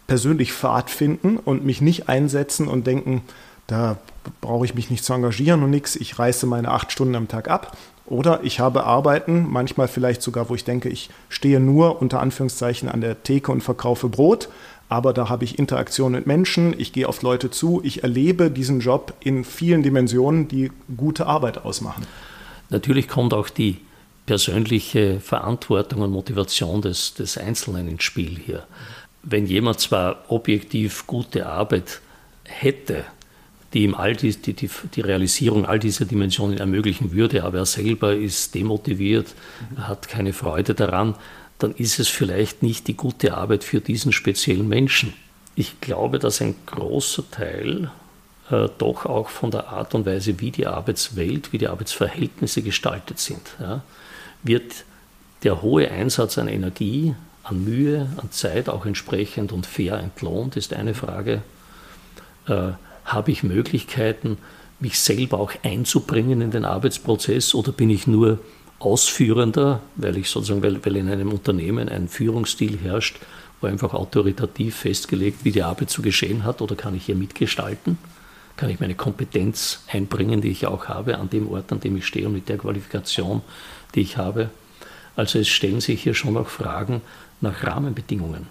[0.08, 3.22] persönlich Fahrt finden und mich nicht einsetzen und denken,
[3.66, 3.98] da
[4.40, 7.48] brauche ich mich nicht zu engagieren und nichts, ich reiße meine acht Stunden am Tag
[7.48, 7.76] ab.
[8.08, 12.88] Oder ich habe Arbeiten, manchmal vielleicht sogar, wo ich denke, ich stehe nur unter Anführungszeichen
[12.88, 14.48] an der Theke und verkaufe Brot,
[14.88, 18.80] aber da habe ich Interaktion mit Menschen, ich gehe auf Leute zu, ich erlebe diesen
[18.80, 22.06] Job in vielen Dimensionen, die gute Arbeit ausmachen.
[22.70, 23.76] Natürlich kommt auch die
[24.24, 28.66] persönliche Verantwortung und Motivation des, des Einzelnen ins Spiel hier.
[29.22, 32.00] Wenn jemand zwar objektiv gute Arbeit
[32.44, 33.04] hätte,
[33.74, 37.66] die ihm all die, die, die, die, Realisierung all dieser Dimensionen ermöglichen würde, aber er
[37.66, 39.34] selber ist demotiviert,
[39.76, 41.14] hat keine Freude daran,
[41.58, 45.12] dann ist es vielleicht nicht die gute Arbeit für diesen speziellen Menschen.
[45.54, 47.90] Ich glaube, dass ein großer Teil
[48.50, 53.18] äh, doch auch von der Art und Weise, wie die Arbeitswelt, wie die Arbeitsverhältnisse gestaltet
[53.18, 53.82] sind, ja,
[54.42, 54.84] wird
[55.42, 60.72] der hohe Einsatz an Energie, an Mühe, an Zeit auch entsprechend und fair entlohnt, ist
[60.72, 61.42] eine Frage.
[62.46, 62.72] Äh,
[63.12, 64.38] habe ich Möglichkeiten,
[64.80, 68.38] mich selber auch einzubringen in den Arbeitsprozess oder bin ich nur
[68.78, 73.16] Ausführender, weil ich sozusagen, weil, weil in einem Unternehmen ein Führungsstil herrscht,
[73.60, 77.98] wo einfach autoritativ festgelegt, wie die Arbeit zu geschehen hat, oder kann ich hier mitgestalten?
[78.56, 82.06] Kann ich meine Kompetenz einbringen, die ich auch habe, an dem Ort, an dem ich
[82.06, 83.42] stehe und mit der Qualifikation,
[83.94, 84.50] die ich habe?
[85.16, 87.00] Also es stellen sich hier schon auch Fragen
[87.40, 88.46] nach Rahmenbedingungen.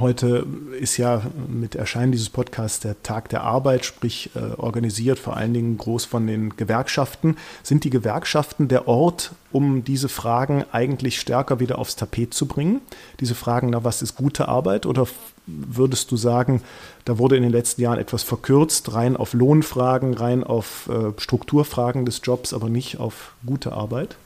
[0.00, 0.46] Heute
[0.78, 5.52] ist ja mit Erscheinen dieses Podcasts der Tag der Arbeit, sprich äh, organisiert vor allen
[5.52, 7.36] Dingen groß von den Gewerkschaften.
[7.64, 12.80] Sind die Gewerkschaften der Ort, um diese Fragen eigentlich stärker wieder aufs Tapet zu bringen?
[13.18, 14.86] Diese Fragen, na, was ist gute Arbeit?
[14.86, 15.08] Oder
[15.46, 16.62] würdest du sagen,
[17.04, 22.04] da wurde in den letzten Jahren etwas verkürzt, rein auf Lohnfragen, rein auf äh, Strukturfragen
[22.04, 24.16] des Jobs, aber nicht auf gute Arbeit?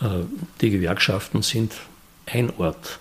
[0.00, 0.06] Äh,
[0.60, 1.72] die Gewerkschaften sind
[2.26, 3.00] ein Ort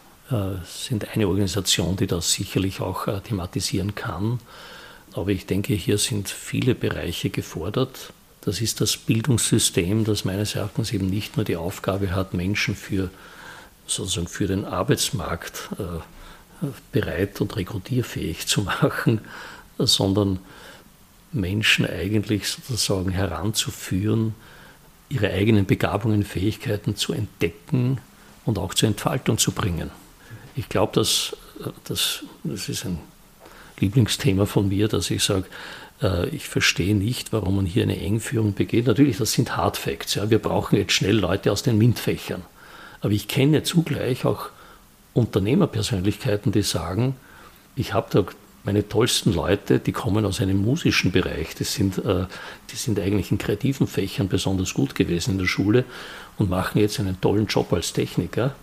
[0.65, 4.39] sind eine Organisation, die das sicherlich auch äh, thematisieren kann.
[5.13, 8.11] Aber ich denke, hier sind viele Bereiche gefordert.
[8.41, 13.09] Das ist das Bildungssystem, das meines Erachtens eben nicht nur die Aufgabe hat, Menschen für,
[13.87, 19.21] sozusagen für den Arbeitsmarkt äh, bereit und rekrutierfähig zu machen,
[19.77, 20.39] sondern
[21.31, 24.33] Menschen eigentlich sozusagen heranzuführen,
[25.09, 27.99] ihre eigenen Begabungen, Fähigkeiten zu entdecken
[28.45, 29.91] und auch zur Entfaltung zu bringen.
[30.55, 31.35] Ich glaube, dass,
[31.83, 32.99] dass das ist ein
[33.79, 35.45] Lieblingsthema von mir, dass ich sage,
[36.01, 38.87] äh, ich verstehe nicht, warum man hier eine Engführung begeht.
[38.87, 40.15] Natürlich, das sind Hard Facts.
[40.15, 40.29] Ja.
[40.29, 42.43] Wir brauchen jetzt schnell Leute aus den MINT-Fächern.
[43.01, 44.49] Aber ich kenne zugleich auch
[45.13, 47.15] Unternehmerpersönlichkeiten, die sagen,
[47.75, 48.25] ich habe da
[48.63, 51.53] meine tollsten Leute, die kommen aus einem musischen Bereich.
[51.55, 52.25] Das sind, äh,
[52.71, 55.85] die sind eigentlich in kreativen Fächern besonders gut gewesen in der Schule
[56.37, 58.55] und machen jetzt einen tollen Job als Techniker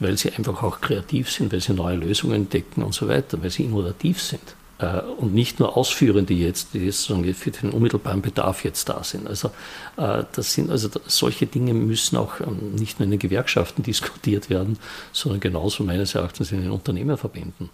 [0.00, 3.50] weil sie einfach auch kreativ sind, weil sie neue Lösungen entdecken und so weiter, weil
[3.50, 4.54] sie innovativ sind.
[4.78, 9.28] Äh, und nicht nur Ausführende jetzt, die jetzt für den unmittelbaren Bedarf jetzt da sind.
[9.28, 9.48] Also,
[9.96, 14.50] äh, das sind also solche Dinge müssen auch ähm, nicht nur in den Gewerkschaften diskutiert
[14.50, 14.78] werden,
[15.12, 17.70] sondern genauso meines Erachtens in den Unternehmerverbänden.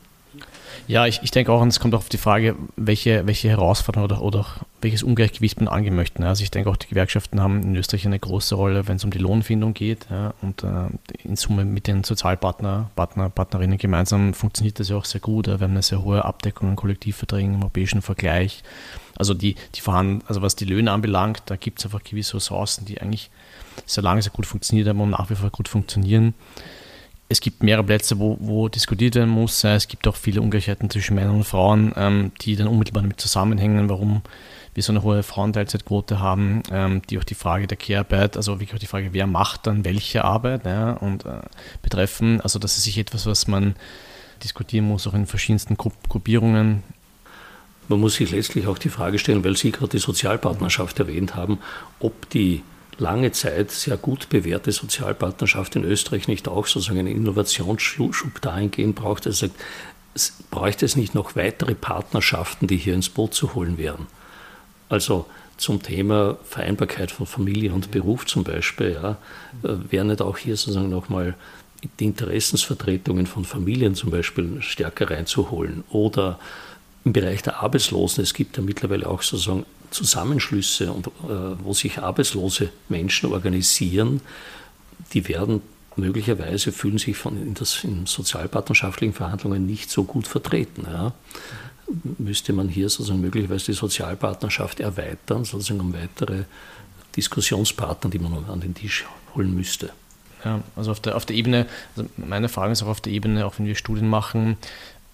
[0.86, 4.10] Ja, ich, ich denke auch, und es kommt auch auf die Frage, welche, welche Herausforderungen
[4.10, 4.46] oder, oder
[4.80, 6.26] welches Ungleichgewicht man angehen möchte.
[6.26, 9.10] Also ich denke auch, die Gewerkschaften haben in Österreich eine große Rolle, wenn es um
[9.10, 10.06] die Lohnfindung geht.
[10.10, 10.88] Ja, und äh,
[11.22, 15.46] in Summe mit den Sozialpartner, Partner, Partnerinnen gemeinsam funktioniert das ja auch sehr gut.
[15.46, 18.62] Wir haben eine sehr hohe Abdeckung an Kollektivverträgen im europäischen Vergleich.
[19.16, 22.84] Also die, die vorhanden, also was die Löhne anbelangt, da gibt es einfach gewisse Ressourcen,
[22.84, 23.30] die eigentlich
[23.86, 26.34] sehr lange sehr gut funktioniert haben und nach wie vor gut funktionieren
[27.30, 29.62] es gibt mehrere Plätze, wo, wo diskutiert werden muss.
[29.62, 33.88] Es gibt auch viele Ungleichheiten zwischen Männern und Frauen, ähm, die dann unmittelbar damit zusammenhängen,
[33.88, 34.22] warum
[34.74, 38.74] wir so eine hohe Frauenteilzeitquote haben, ähm, die auch die Frage der Care-Arbeit, also wirklich
[38.74, 41.42] auch die Frage, wer macht dann welche Arbeit ja, und äh,
[41.82, 42.40] betreffen.
[42.40, 43.76] Also das ist sich etwas, was man
[44.42, 46.82] diskutieren muss, auch in verschiedensten Gru Gruppierungen.
[47.86, 51.58] Man muss sich letztlich auch die Frage stellen, weil Sie gerade die Sozialpartnerschaft erwähnt haben,
[52.00, 52.62] ob die
[53.00, 59.26] lange Zeit sehr gut bewährte Sozialpartnerschaft in Österreich nicht auch sozusagen einen Innovationsschub dahingehend braucht.
[59.26, 59.54] Er sagt,
[60.14, 64.06] es bräuchte es nicht noch weitere Partnerschaften, die hier ins Boot zu holen wären.
[64.88, 69.18] Also zum Thema Vereinbarkeit von Familie und Beruf zum Beispiel, ja,
[69.62, 71.34] äh, wäre nicht auch hier sozusagen nochmal
[71.98, 76.38] die Interessensvertretungen von Familien zum Beispiel stärker reinzuholen oder
[77.04, 81.10] im Bereich der Arbeitslosen, es gibt ja mittlerweile auch sozusagen Zusammenschlüsse, und, äh,
[81.62, 84.20] wo sich arbeitslose Menschen organisieren,
[85.12, 85.62] die werden
[85.96, 90.86] möglicherweise fühlen sich von in, das, in sozialpartnerschaftlichen Verhandlungen nicht so gut vertreten.
[90.90, 91.12] Ja.
[92.18, 96.44] Müsste man hier sozusagen möglicherweise die Sozialpartnerschaft erweitern, sozusagen um weitere
[97.16, 99.90] Diskussionspartner, die man an den Tisch holen müsste.
[100.44, 103.44] Ja, also auf der, auf der Ebene, also meine Frage ist auch auf der Ebene,
[103.44, 104.56] auch wenn wir Studien machen,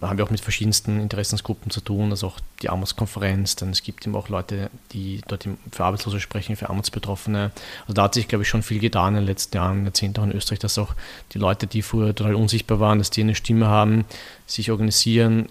[0.00, 3.82] da haben wir auch mit verschiedensten Interessensgruppen zu tun, also auch die Armutskonferenz, dann es
[3.82, 7.50] gibt eben auch Leute, die dort für Arbeitslose sprechen, für Armutsbetroffene.
[7.82, 10.24] Also da hat sich, glaube ich, schon viel getan in den letzten Jahren, Jahrzehnten auch
[10.24, 10.94] in Österreich, dass auch
[11.32, 14.04] die Leute, die früher total unsichtbar waren, dass die eine Stimme haben,
[14.46, 15.48] sich organisieren,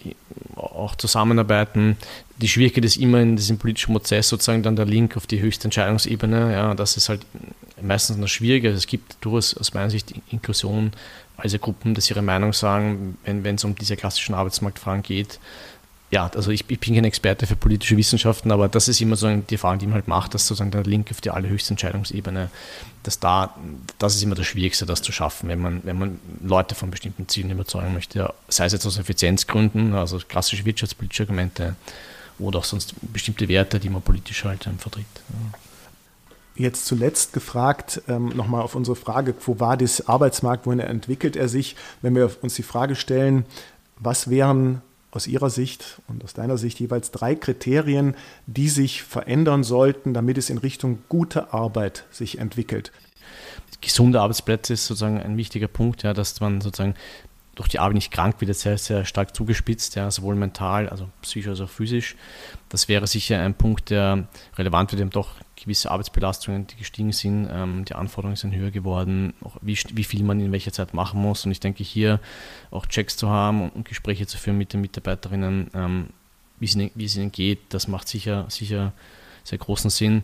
[0.55, 1.97] auch zusammenarbeiten.
[2.37, 5.65] Die Schwierigkeit ist immer in diesem politischen Prozess sozusagen dann der Link auf die höchste
[5.65, 6.51] Entscheidungsebene.
[6.51, 7.25] Ja, das ist halt
[7.81, 8.69] meistens noch schwieriger.
[8.69, 10.91] Also es gibt durchaus aus meiner Sicht Inklusion
[11.37, 15.39] also Gruppen, dass ihre Meinung sagen, wenn es um diese klassischen Arbeitsmarktfragen geht.
[16.11, 19.35] Ja, also ich, ich, bin kein Experte für politische Wissenschaften, aber das ist immer so
[19.35, 22.49] die Frage, die man halt macht, dass sozusagen der Link auf die allerhöchste Entscheidungsebene,
[23.03, 23.55] dass da,
[23.97, 27.27] das ist immer das Schwierigste, das zu schaffen, wenn man, wenn man Leute von bestimmten
[27.27, 31.75] Zielen überzeugen möchte, sei es jetzt aus Effizienzgründen, also klassische wirtschaftspolitische Argumente
[32.39, 35.05] oder auch sonst bestimmte Werte, die man politisch halt ähm, vertritt.
[35.29, 35.59] Ja
[36.55, 41.49] jetzt zuletzt gefragt, ähm, nochmal auf unsere Frage, wo war das Arbeitsmarkt, wohin entwickelt er
[41.49, 41.75] sich?
[42.01, 43.45] Wenn wir uns die Frage stellen,
[43.97, 48.15] was wären aus Ihrer Sicht und aus deiner Sicht jeweils drei Kriterien,
[48.47, 52.91] die sich verändern sollten, damit es in Richtung gute Arbeit sich entwickelt?
[53.81, 56.95] Gesunde Arbeitsplätze ist sozusagen ein wichtiger Punkt, ja, dass man sozusagen
[57.55, 61.47] durch die Arbeit nicht krank wird, sehr, sehr stark zugespitzt, ja, sowohl mental, also psychisch
[61.47, 62.15] als auch physisch.
[62.69, 67.49] Das wäre sicher ein Punkt, der relevant wird, eben doch gewisse Arbeitsbelastungen, die gestiegen sind,
[67.51, 71.45] ähm, die Anforderungen sind höher geworden, wie, wie viel man in welcher Zeit machen muss.
[71.45, 72.19] Und ich denke, hier
[72.71, 76.07] auch Checks zu haben und, und Gespräche zu führen mit den Mitarbeiterinnen, ähm,
[76.59, 78.91] wie, es, wie es ihnen geht, das macht sicher, sicher
[79.43, 80.23] sehr großen Sinn.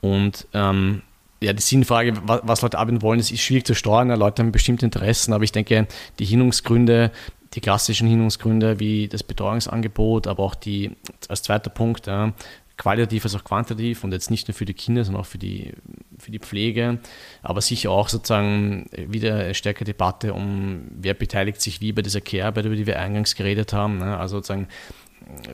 [0.00, 1.02] Und ähm,
[1.42, 4.08] ja, die Sinnfrage, was Leute arbeiten wollen, ist schwierig zu steuern.
[4.08, 5.86] Leute haben bestimmte Interessen, aber ich denke,
[6.18, 7.10] die Hinungsgründe,
[7.54, 10.92] die klassischen Hinungsgründe wie das Betreuungsangebot, aber auch die,
[11.28, 12.32] als zweiter Punkt, ja,
[12.76, 15.72] qualitativ als auch quantitativ und jetzt nicht nur für die Kinder, sondern auch für die,
[16.18, 16.98] für die Pflege,
[17.42, 22.20] aber sicher auch sozusagen wieder eine stärkere Debatte um, wer beteiligt sich wie bei dieser
[22.20, 23.98] Care-Arbeit, über die wir eingangs geredet haben.
[23.98, 24.16] Ne?
[24.16, 24.68] Also sozusagen,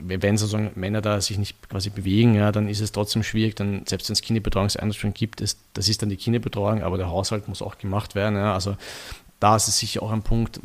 [0.01, 3.83] wenn sozusagen Männer da sich nicht quasi bewegen, ja, dann ist es trotzdem schwierig, dann
[3.85, 7.61] selbst wenn es Kinderbetreuungseinrichtungen gibt, ist, das ist dann die Kinderbetreuung, aber der Haushalt muss
[7.61, 8.35] auch gemacht werden.
[8.35, 8.53] Ja.
[8.53, 8.77] Also
[9.39, 10.59] da ist es sicher auch ein Punkt,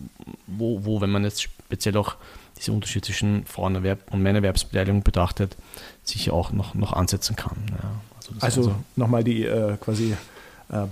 [0.47, 2.17] wo, wo wenn man jetzt speziell auch
[2.59, 5.57] diese Unterschiede zwischen Frauenerwerb und Männerwerbsbeteiligung betrachtet,
[6.03, 7.57] sicher auch noch, noch ansetzen kann.
[7.71, 8.01] Ja.
[8.17, 10.17] Also, also, also nochmal die äh, quasi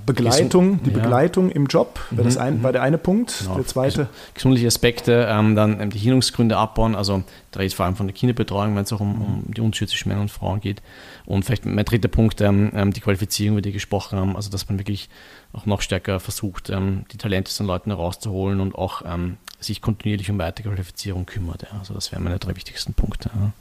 [0.07, 0.99] Begleitung, die ja.
[0.99, 2.63] Begleitung im Job war, das mhm, ein, mhm.
[2.63, 3.39] war der eine Punkt.
[3.41, 3.55] Genau.
[3.57, 4.09] Der zweite.
[4.35, 8.15] Gesundliche Aspekte, ähm, dann ähm, die Hirnungsgründe abbauen, also da redet vor allem von der
[8.15, 10.83] Kinderbetreuung, wenn es auch um, um, die Unterschiede zwischen Männern und Frauen geht.
[11.25, 14.51] Und vielleicht mein dritter Punkt, ähm, ähm, die Qualifizierung, über die wir gesprochen haben, also
[14.51, 15.09] dass man wirklich
[15.53, 20.31] auch noch stärker versucht, ähm, die Talente von Leuten herauszuholen und auch ähm, sich kontinuierlich
[20.31, 21.63] um weitere Qualifizierung kümmert.
[21.63, 21.79] Ja.
[21.79, 23.31] Also das wären meine drei wichtigsten Punkte.
[23.35, 23.53] Ja.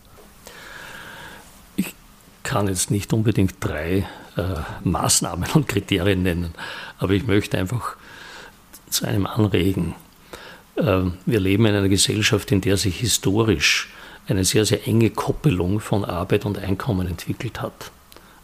[2.43, 4.43] Kann jetzt nicht unbedingt drei äh,
[4.84, 6.54] Maßnahmen und Kriterien nennen,
[6.97, 7.95] aber ich möchte einfach
[8.89, 9.95] zu einem anregen.
[10.75, 13.89] Äh, wir leben in einer Gesellschaft, in der sich historisch
[14.27, 17.91] eine sehr, sehr enge Koppelung von Arbeit und Einkommen entwickelt hat.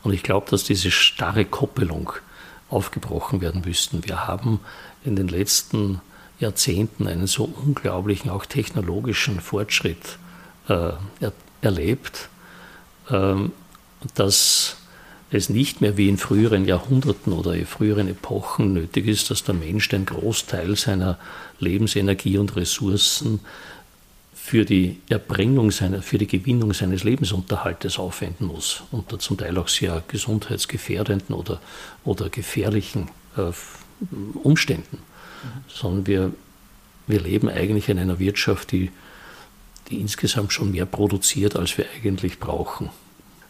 [0.03, 2.13] Und ich glaube, dass diese starre Koppelung
[2.69, 4.05] aufgebrochen werden müsste.
[4.05, 4.60] Wir haben
[5.03, 6.01] in den letzten
[6.39, 10.17] Jahrzehnten einen so unglaublichen, auch technologischen Fortschritt
[10.67, 12.29] äh, er, erlebt,
[13.10, 13.36] äh,
[14.15, 14.77] dass
[15.29, 19.55] es nicht mehr wie in früheren Jahrhunderten oder in früheren Epochen nötig ist, dass der
[19.55, 21.19] Mensch den Großteil seiner
[21.60, 23.41] Lebensenergie und Ressourcen
[24.33, 29.67] für die Erbringung seiner, für die Gewinnung seines Lebensunterhaltes aufwenden muss, unter zum Teil auch
[29.67, 31.60] sehr gesundheitsgefährdenden oder,
[32.05, 33.51] oder gefährlichen äh,
[34.41, 34.99] Umständen
[35.67, 36.33] sondern wir,
[37.07, 38.91] wir leben eigentlich in einer Wirtschaft, die,
[39.89, 42.89] die insgesamt schon mehr produziert, als wir eigentlich brauchen.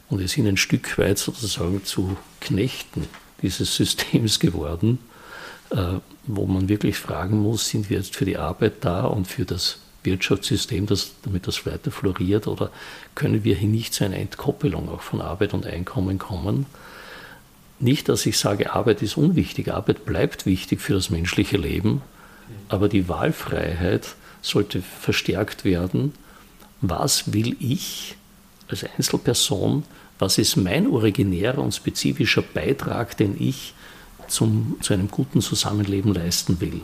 [0.10, 3.08] Und wir sind ein Stück weit sozusagen zu Knechten
[3.42, 5.00] dieses Systems geworden,
[5.70, 9.46] äh, wo man wirklich fragen muss, sind wir jetzt für die Arbeit da und für
[9.46, 12.72] das Wirtschaftssystem, das, damit das weiter floriert, oder
[13.16, 16.66] können wir hier nicht zu einer Entkoppelung auch von Arbeit und Einkommen kommen?
[17.80, 19.72] Nicht, dass ich sage, Arbeit ist unwichtig.
[19.72, 22.02] Arbeit bleibt wichtig für das menschliche Leben,
[22.70, 26.14] aber die Wahlfreiheit sollte verstärkt werden.
[26.82, 28.16] Was will ich
[28.70, 29.84] als Einzelperson?
[30.20, 33.74] Was ist mein originärer und spezifischer Beitrag, den ich
[34.28, 36.82] zum, zu einem guten Zusammenleben leisten will?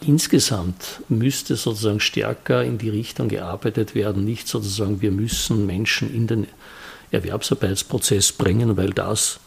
[0.00, 6.26] Insgesamt müsste sozusagen stärker in die Richtung gearbeitet werden, nicht sozusagen, wir müssen Menschen in
[6.26, 6.46] den
[7.10, 9.40] Erwerbsarbeitsprozess bringen, weil das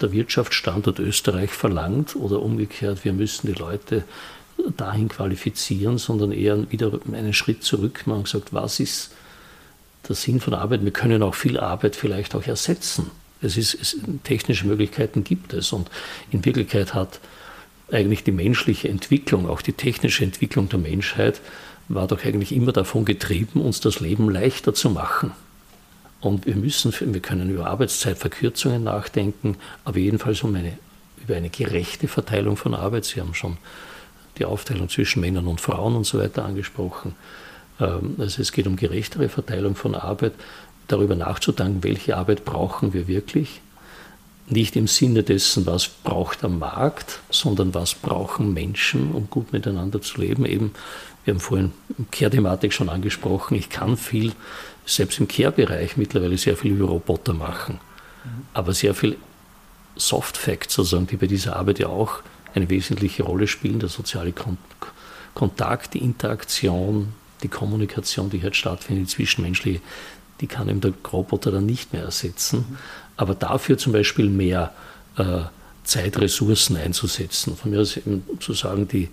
[0.00, 4.04] der Wirtschaftsstandort Österreich verlangt oder umgekehrt, wir müssen die Leute
[4.76, 9.10] dahin qualifizieren, sondern eher wieder einen Schritt zurück machen und gesagt, was ist
[10.08, 10.84] der Sinn von Arbeit?
[10.84, 13.10] Wir können auch viel Arbeit vielleicht auch ersetzen.
[13.42, 15.90] Es ist, es, technische Möglichkeiten gibt es und
[16.30, 17.20] in Wirklichkeit hat
[17.90, 21.40] eigentlich die menschliche Entwicklung, auch die technische Entwicklung der Menschheit,
[21.88, 25.32] war doch eigentlich immer davon getrieben, uns das Leben leichter zu machen.
[26.20, 30.78] Und wir müssen, wir können über Arbeitszeitverkürzungen nachdenken, aber jedenfalls um eine,
[31.22, 33.06] über eine gerechte Verteilung von Arbeit.
[33.06, 33.56] Sie haben schon
[34.38, 37.14] die Aufteilung zwischen Männern und Frauen und so weiter angesprochen.
[37.80, 40.32] Ähm, also es geht um gerechtere Verteilung von Arbeit,
[40.88, 43.60] darüber nachzudenken, welche Arbeit brauchen wir wirklich.
[44.48, 50.02] Nicht im Sinne dessen, was braucht der Markt, sondern was brauchen Menschen, um gut miteinander
[50.02, 50.44] zu leben.
[50.44, 50.72] Eben,
[51.24, 51.72] wir haben vorhin
[52.10, 54.32] Care-Thematik schon angesprochen, ich kann viel
[54.86, 57.78] selbst im Care-Bereich mittlerweile sehr viel über Roboter machen.
[58.52, 59.16] Aber sehr viel
[59.94, 62.20] Soft Facts sozusagen, die bei dieser Arbeit ja auch
[62.54, 64.58] eine wesentliche Rolle spielen, der soziale Kon
[65.32, 67.12] Kontakt, die Interaktion,
[67.42, 69.80] die Kommunikation, die jetzt stattfindet, die zwischenmenschliche,
[70.40, 72.78] die kann eben der Roboter dann nicht mehr ersetzen.
[73.16, 74.72] Aber dafür zum Beispiel mehr
[75.16, 75.40] äh,
[75.84, 77.56] Zeitressourcen einzusetzen.
[77.56, 79.08] Von mir aus eben zu sagen, die,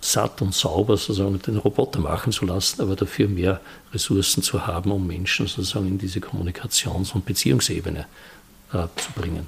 [0.00, 3.60] satt und sauber sozusagen den Roboter machen zu lassen, aber dafür mehr
[3.92, 8.06] Ressourcen zu haben, um Menschen sozusagen in diese Kommunikations- und Beziehungsebene
[8.72, 9.46] äh, zu bringen.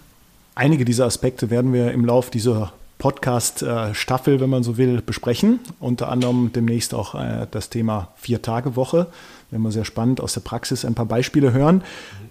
[0.55, 5.59] Einige dieser Aspekte werden wir im Laufe dieser Podcast-Staffel, wenn man so will, besprechen.
[5.81, 9.09] Unter anderem demnächst auch äh, das Thema Vier-Tage-Woche.
[9.51, 11.83] Wenn wir sehr spannend aus der Praxis ein paar Beispiele hören.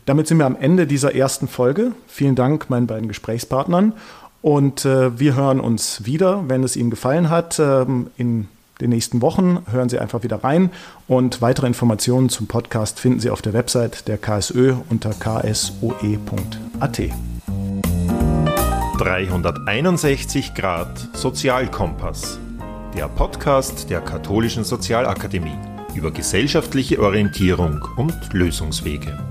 [0.06, 1.92] Damit sind wir am Ende dieser ersten Folge.
[2.08, 3.94] Vielen Dank meinen beiden Gesprächspartnern.
[4.42, 7.60] Und äh, wir hören uns wieder, wenn es Ihnen gefallen hat.
[7.60, 8.48] Ähm, in
[8.80, 10.70] den nächsten Wochen hören Sie einfach wieder rein.
[11.08, 17.02] Und weitere Informationen zum Podcast finden Sie auf der Website der KSÖ unter ksoe.at.
[19.00, 22.38] 361 Grad Sozialkompass.
[22.98, 25.58] Der Podcast der Katholischen Sozialakademie
[25.96, 29.29] über gesellschaftliche Orientierung und Lösungswege.